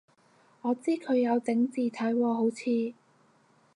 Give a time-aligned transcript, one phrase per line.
[0.63, 2.95] 我知佢有整字體喎好似